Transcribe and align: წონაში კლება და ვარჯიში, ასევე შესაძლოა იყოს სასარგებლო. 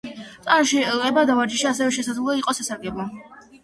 წონაში 0.45 0.81
კლება 0.85 1.27
და 1.33 1.37
ვარჯიში, 1.41 1.69
ასევე 1.75 1.97
შესაძლოა 2.01 2.43
იყოს 2.43 2.65
სასარგებლო. 2.67 3.11